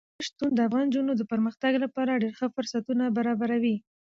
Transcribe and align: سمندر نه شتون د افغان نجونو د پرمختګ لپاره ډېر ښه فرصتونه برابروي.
سمندر 0.03 0.19
نه 0.19 0.25
شتون 0.27 0.51
د 0.53 0.59
افغان 0.67 0.85
نجونو 0.89 1.11
د 1.15 1.21
پرمختګ 1.31 1.73
لپاره 1.83 2.19
ډېر 2.21 2.33
ښه 2.39 2.47
فرصتونه 2.55 3.03
برابروي. 3.17 3.75